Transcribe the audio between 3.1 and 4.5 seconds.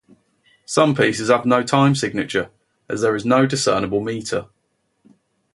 is no discernible meter.